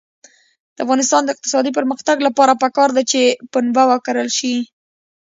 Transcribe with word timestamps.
د 0.75 0.77
افغانستان 0.85 1.21
د 1.23 1.29
اقتصادي 1.35 1.71
پرمختګ 1.77 2.17
لپاره 2.27 2.59
پکار 2.63 2.89
ده 2.97 3.03
چې 3.11 3.21
پنبه 3.51 3.83
وکرل 3.91 4.29
شي. 4.37 4.55